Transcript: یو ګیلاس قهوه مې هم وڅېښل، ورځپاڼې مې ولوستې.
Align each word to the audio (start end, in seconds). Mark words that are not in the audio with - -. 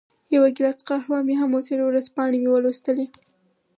یو 0.35 0.43
ګیلاس 0.55 0.79
قهوه 0.87 1.17
مې 1.27 1.35
هم 1.41 1.49
وڅېښل، 1.53 1.79
ورځپاڼې 1.85 2.37
مې 2.41 2.49
ولوستې. 2.51 3.05